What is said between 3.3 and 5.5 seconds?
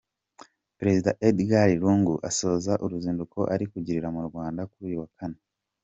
ari kugirira mu Rwanda kuri uyu wa Kane.